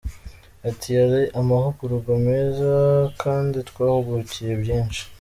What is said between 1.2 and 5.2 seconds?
amahugurwa meza kandi twahungukiye byinshi.